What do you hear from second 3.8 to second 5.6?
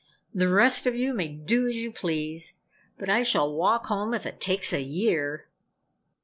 home if it takes a year!"